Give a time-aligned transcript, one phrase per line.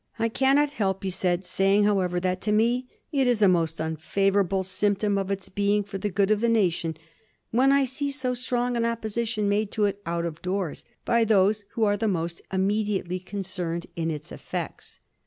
[0.17, 3.79] "I cannot help," he said," saying, how ever, that to me it is a most
[3.79, 6.97] unfavorable symptom of ita being for the good of the nation
[7.51, 11.65] when I see so strong an opposition made to it out of doors by those
[11.73, 14.99] who are the most immediately concerned in its effects."